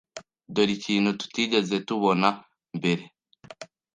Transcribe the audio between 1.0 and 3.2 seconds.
tutigeze tubona mbere.